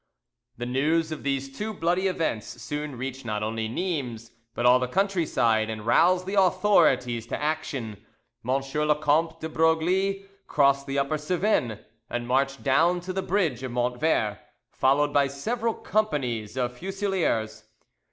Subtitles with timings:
[0.57, 4.87] The news of these two bloody events soon reached not only Nimes but all the
[4.87, 8.03] countryside, and roused the authorities to action.
[8.43, 8.49] M.
[8.49, 13.73] le Comte de Broglie crossed the Upper Cevennes, and marched down to the bridge of
[13.73, 14.39] Montvert,
[14.71, 17.65] followed by several companies of fusiliers.